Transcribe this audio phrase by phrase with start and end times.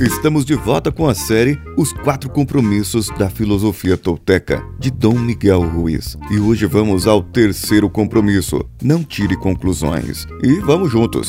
[0.00, 5.62] Estamos de volta com a série Os Quatro Compromissos da Filosofia Tolteca, de Dom Miguel
[5.62, 6.16] Ruiz.
[6.30, 10.26] E hoje vamos ao terceiro compromisso: não tire conclusões.
[10.42, 11.28] E vamos juntos.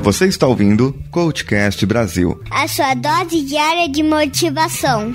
[0.00, 5.12] Você está ouvindo Coachcast Brasil a sua dose diária de motivação.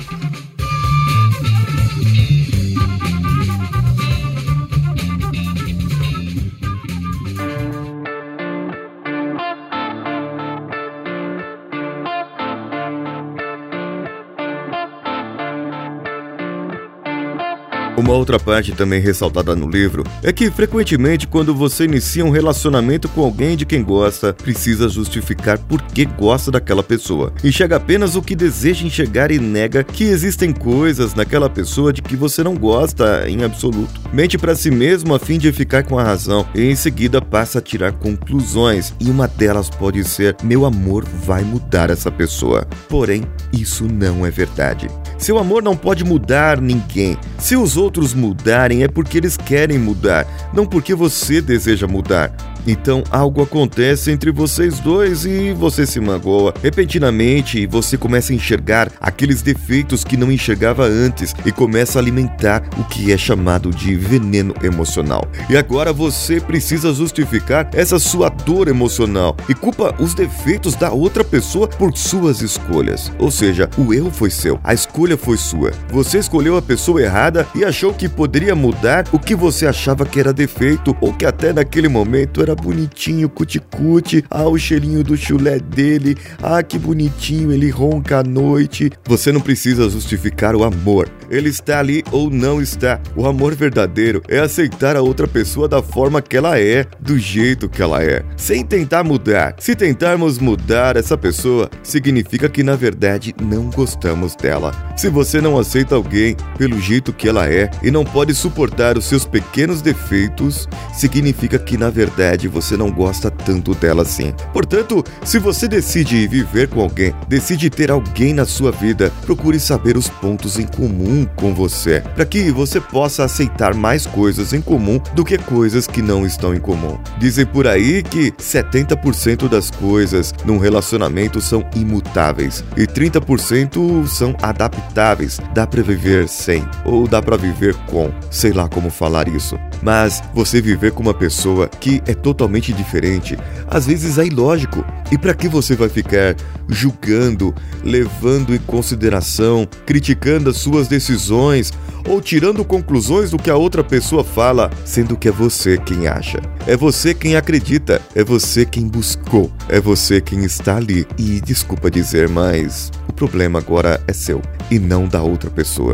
[18.03, 23.07] Uma outra parte também ressaltada no livro é que frequentemente quando você inicia um relacionamento
[23.07, 27.31] com alguém de quem gosta, precisa justificar por que gosta daquela pessoa.
[27.41, 32.17] Enxerga apenas o que deseja enxergar e nega que existem coisas naquela pessoa de que
[32.17, 34.02] você não gosta em absoluto.
[34.12, 37.59] Mente para si mesmo a fim de ficar com a razão e em seguida passa
[37.59, 42.67] a tirar conclusões e uma delas pode ser: meu amor vai mudar essa pessoa.
[42.90, 43.23] Porém,
[43.54, 44.90] isso não é verdade.
[45.23, 47.18] Seu amor não pode mudar ninguém.
[47.40, 52.52] Se os outros mudarem é porque eles querem mudar, não porque você deseja mudar.
[52.66, 56.54] Então algo acontece entre vocês dois e você se magoa.
[56.62, 62.64] Repentinamente, você começa a enxergar aqueles defeitos que não enxergava antes e começa a alimentar
[62.78, 65.28] o que é chamado de veneno emocional.
[65.50, 71.24] E agora você precisa justificar essa sua dor emocional e culpa os defeitos da outra
[71.24, 73.12] pessoa por suas escolhas.
[73.19, 75.72] Ou seja, o erro foi seu, a escolha foi sua.
[75.90, 80.19] Você escolheu a pessoa errada e achou que poderia mudar o que você achava que
[80.19, 84.23] era defeito ou que até naquele momento era bonitinho, cuticute.
[84.29, 86.16] Ah, o cheirinho do chulé dele.
[86.41, 88.91] Ah, que bonitinho, ele ronca à noite.
[89.07, 91.09] Você não precisa justificar o amor.
[91.29, 93.00] Ele está ali ou não está.
[93.16, 97.69] O amor verdadeiro é aceitar a outra pessoa da forma que ela é, do jeito
[97.69, 99.56] que ela é, sem tentar mudar.
[99.59, 104.72] Se tentarmos mudar essa pessoa, significa que na verdade não gostamos dela.
[104.95, 109.06] Se você não aceita alguém pelo jeito que ela é e não pode suportar os
[109.06, 114.33] seus pequenos defeitos, significa que na verdade verdade você não gosta tanto dela assim.
[114.51, 119.97] Portanto, se você decide viver com alguém, decide ter alguém na sua vida, procure saber
[119.97, 124.99] os pontos em comum com você, para que você possa aceitar mais coisas em comum
[125.13, 126.97] do que coisas que não estão em comum.
[127.17, 135.39] Dizem por aí que 70% das coisas num relacionamento são imutáveis e 30% são adaptáveis.
[135.53, 139.57] Dá para viver sem ou dá para viver com, sei lá como falar isso.
[139.83, 144.83] Mas você viver com uma pessoa que é totalmente diferente, às vezes é ilógico.
[145.11, 146.35] E para que você vai ficar
[146.69, 151.73] julgando, levando em consideração, criticando as suas decisões
[152.07, 156.39] ou tirando conclusões do que a outra pessoa fala, sendo que é você quem acha?
[156.66, 161.05] É você quem acredita, é você quem buscou, é você quem está ali.
[161.17, 164.41] E desculpa dizer, mas o problema agora é seu
[164.72, 165.93] e não da outra pessoa.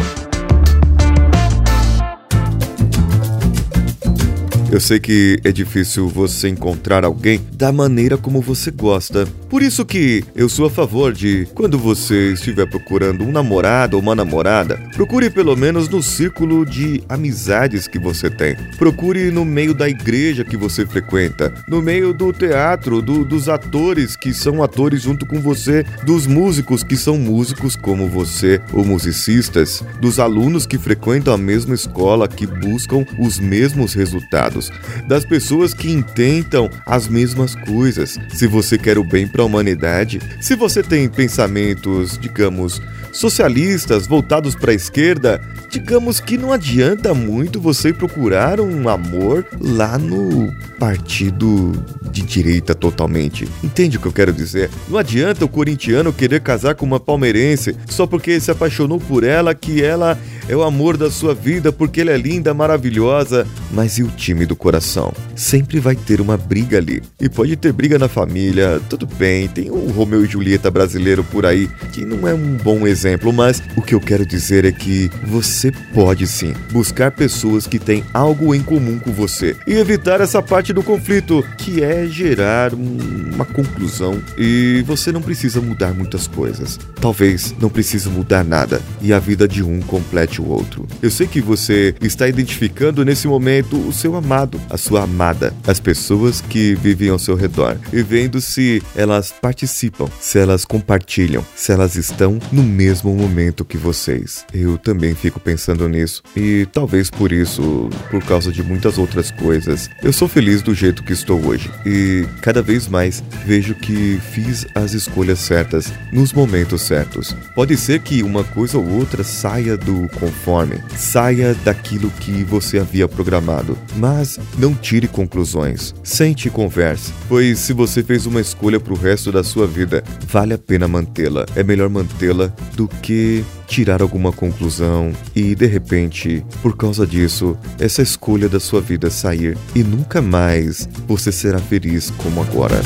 [4.72, 9.28] Eu sei que é difícil você encontrar alguém da maneira como você gosta.
[9.49, 14.03] Por isso que eu sou a favor de, quando você estiver procurando um namorado ou
[14.03, 18.55] uma namorada, procure pelo menos no círculo de amizades que você tem.
[18.77, 24.15] Procure no meio da igreja que você frequenta, no meio do teatro, do, dos atores
[24.15, 29.83] que são atores junto com você, dos músicos que são músicos como você, ou musicistas,
[29.99, 34.69] dos alunos que frequentam a mesma escola, que buscam os mesmos resultados
[35.07, 38.19] das pessoas que intentam as mesmas coisas.
[38.31, 44.55] Se você quer o bem para a humanidade, se você tem pensamentos, digamos, socialistas voltados
[44.55, 51.72] para a esquerda, digamos que não adianta muito você procurar um amor lá no partido
[52.11, 53.47] de direita totalmente.
[53.63, 54.69] Entende o que eu quero dizer?
[54.88, 59.53] Não adianta o corintiano querer casar com uma palmeirense só porque se apaixonou por ela,
[59.53, 60.17] que ela
[60.49, 64.47] é o amor da sua vida porque ela é linda, maravilhosa, mas e o time
[64.47, 65.13] do coração?
[65.35, 67.03] Sempre vai ter uma briga ali.
[67.21, 71.45] E pode ter briga na família, tudo bem, tem um Romeu e Julieta brasileiro por
[71.45, 75.11] aí que não é um bom exemplo, mas o que eu quero dizer é que
[75.23, 80.41] você pode sim buscar pessoas que têm algo em comum com você e evitar essa
[80.41, 86.79] parte do conflito, que é gerar uma conclusão e você não precisa mudar muitas coisas.
[86.99, 90.88] Talvez não precise mudar nada e a vida de um complete o outro.
[91.02, 95.80] Eu sei que você está identificando nesse momento o seu amado, a sua amada, as
[95.80, 101.72] pessoas que vivem ao seu redor e vendo se elas participam, se elas compartilham, se
[101.72, 104.46] elas estão no mesmo momento que vocês.
[104.53, 109.90] Eu também fico pensando nisso e talvez por isso, por causa de muitas outras coisas,
[110.03, 114.66] eu sou feliz do jeito que estou hoje e cada vez mais vejo que fiz
[114.76, 117.36] as escolhas certas nos momentos certos.
[117.56, 123.08] Pode ser que uma coisa ou outra saia do conforme, saia daquilo que você havia
[123.08, 125.93] programado, mas não tire conclusões.
[126.03, 130.03] Sente e converse, pois se você fez uma escolha para o resto da sua vida,
[130.28, 131.46] vale a pena mantê-la.
[131.55, 138.02] É melhor mantê-la do que tirar alguma conclusão e de repente, por causa disso, essa
[138.02, 142.81] escolha da sua vida sair e nunca mais você será feliz como agora.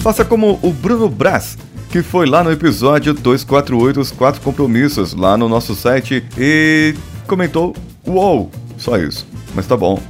[0.00, 1.58] Faça como o Bruno Brás,
[1.90, 6.94] que foi lá no episódio 248, os quatro compromissos, lá no nosso site e
[7.26, 7.74] comentou:
[8.06, 10.00] Uou, só isso, mas tá bom.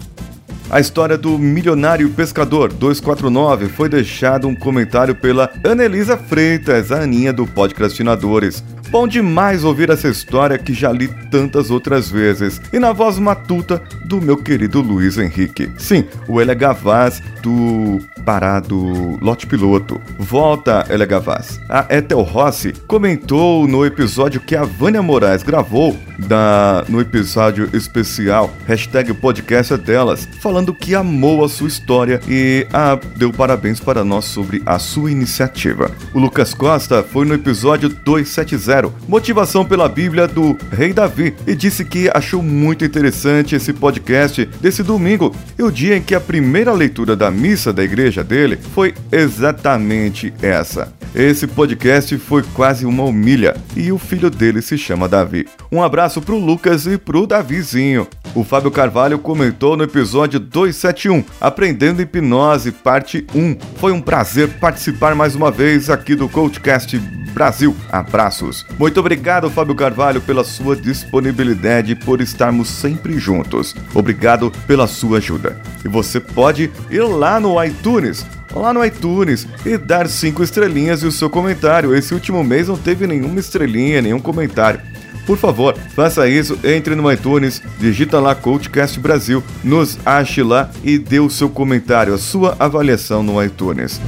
[0.71, 7.33] A história do milionário pescador 249 foi deixado um comentário pela Anelisa Freitas, a Aninha
[7.33, 8.63] do Podcastinadores.
[8.91, 12.61] Bom demais ouvir essa história que já li tantas outras vezes.
[12.73, 15.71] E na voz matuta do meu querido Luiz Henrique.
[15.79, 20.01] Sim, o Elia Gavaz do parado lote piloto.
[20.19, 21.61] Volta, Elia Gavaz.
[21.69, 28.51] A Ethel Rossi comentou no episódio que a Vânia Moraes gravou da, no episódio especial
[28.67, 34.05] hashtag podcast é delas, falando que amou a sua história e a, deu parabéns para
[34.05, 35.91] nós sobre a sua iniciativa.
[36.13, 41.85] O Lucas Costa foi no episódio 270, Motivação pela Bíblia do Rei Davi, e disse
[41.85, 46.73] que achou muito interessante esse podcast desse domingo e o dia em que a primeira
[46.73, 50.93] leitura da missa da igreja dele foi exatamente essa.
[51.15, 55.47] Esse podcast foi quase uma humilha e o filho dele se chama Davi.
[55.73, 58.09] Um abraço pro Lucas e pro Davizinho.
[58.35, 63.57] O Fábio Carvalho comentou no episódio 271, Aprendendo Hipnose, parte 1.
[63.77, 66.99] Foi um prazer participar mais uma vez aqui do Coachcast
[67.33, 67.77] Brasil.
[67.93, 68.67] Abraços.
[68.81, 73.77] Muito obrigado, Fábio Carvalho, pela sua disponibilidade e por estarmos sempre juntos.
[73.95, 75.61] Obrigado pela sua ajuda.
[75.85, 81.07] E você pode ir lá no iTunes lá no iTunes e dar cinco estrelinhas e
[81.07, 81.95] o seu comentário.
[81.95, 84.81] Esse último mês não teve nenhuma estrelinha, nenhum comentário.
[85.27, 90.99] Por favor, faça isso, entre no iTunes, digita lá Coachcast Brasil, nos ache lá e
[90.99, 94.01] dê o seu comentário, a sua avaliação no iTunes.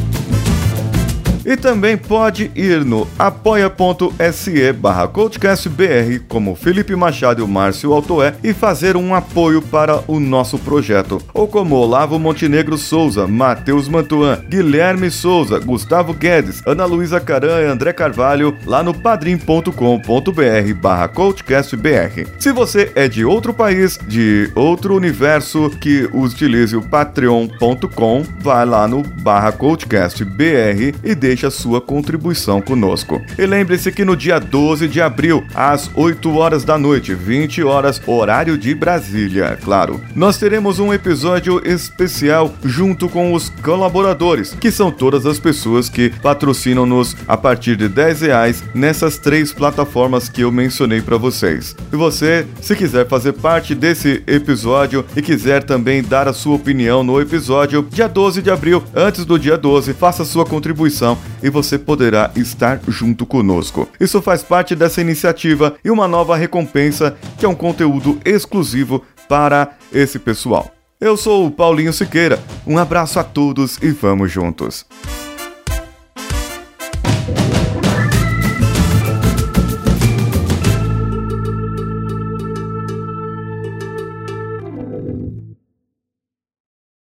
[1.45, 8.35] E também pode ir no apoia.se barra coachcastbr, como Felipe Machado e o Márcio Altoé,
[8.43, 11.21] e fazer um apoio para o nosso projeto.
[11.35, 17.67] Ou como Olavo Montenegro Souza, Matheus Mantuan, Guilherme Souza, Gustavo Guedes, Ana Luísa Caran e
[17.67, 22.27] André Carvalho, lá no padrim.com.br barra coachcastbr.
[22.39, 28.87] Se você é de outro país, de outro universo, que utilize o patreon.com, vai lá
[28.87, 33.21] no barra coachcastbr e dê deixe a sua contribuição conosco.
[33.39, 38.01] E lembre-se que no dia 12 de abril, às 8 horas da noite, 20 horas,
[38.07, 44.91] horário de Brasília, claro, nós teremos um episódio especial junto com os colaboradores, que são
[44.91, 50.53] todas as pessoas que patrocinam-nos a partir de 10 reais nessas três plataformas que eu
[50.53, 51.75] mencionei para vocês.
[51.91, 57.03] E você, se quiser fazer parte desse episódio e quiser também dar a sua opinião
[57.03, 61.79] no episódio, dia 12 de abril, antes do dia 12, faça sua contribuição e você
[61.79, 63.89] poderá estar junto conosco.
[63.99, 69.77] Isso faz parte dessa iniciativa e uma nova recompensa que é um conteúdo exclusivo para
[69.93, 70.73] esse pessoal.
[71.01, 72.39] Eu sou o Paulinho Siqueira.
[72.65, 74.87] Um abraço a todos e vamos juntos.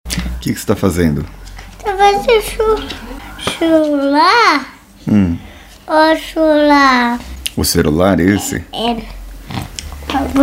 [0.05, 1.27] O que, você está fazendo?
[1.83, 3.08] Tá fazendo
[3.39, 4.75] celular?
[5.07, 5.39] Hum.
[5.87, 7.21] O celular.
[7.57, 8.65] O celular esse?
[8.73, 8.97] É.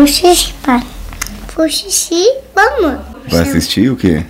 [0.07, 0.81] Xixi, pai.
[1.55, 2.99] Vou xixi, vamos.
[3.29, 4.25] Vai assistir o quê?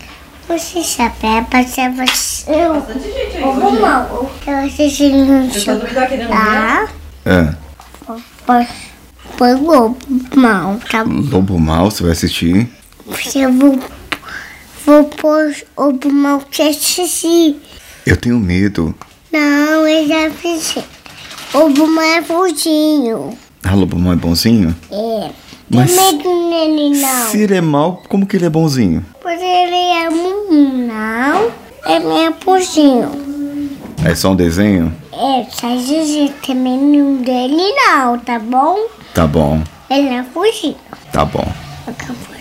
[0.47, 2.05] Vou xixi, Peppa, você vai...
[2.47, 4.31] Eu vou mal.
[4.45, 6.89] Eu assisti no celular.
[7.25, 7.53] É.
[9.37, 9.97] Foi lobo
[10.35, 11.21] mal, tá bom?
[11.29, 12.69] Lobo Mal, você vai assistir?
[13.35, 13.79] Eu vou...
[14.85, 17.59] Vou pôr o mal que assistir.
[18.05, 18.93] Eu tenho medo.
[19.31, 20.77] Não, eu já fiz.
[21.53, 23.37] O Buma é fujinho.
[23.63, 24.75] Ah, Lobo Mal é bonzinho?
[24.91, 25.29] É.
[25.69, 27.27] Mas- Tem medo nele, não.
[27.31, 29.03] Se ele é mal, como que ele é bonzinho?
[29.21, 31.51] Pois ele é um não.
[31.87, 33.11] Ele é fujinho.
[34.03, 34.93] É só um desenho?
[35.11, 37.57] É, só dizer também não dele
[37.87, 38.77] não, tá bom?
[39.15, 40.75] Tá bom, Ele não fugiu.
[41.11, 41.47] tá bom.
[41.85, 42.34] Fugiu.